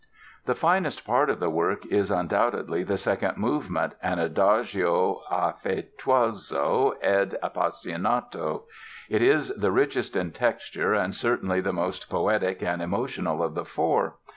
[0.47, 7.37] The finest part of the work is undoubtedly the second movement, an "Adagio affetuoso ed
[7.43, 8.63] appassionato."
[9.11, 13.63] It is the richest in texture and certainly the most poetic and emotional of the
[13.63, 14.15] four.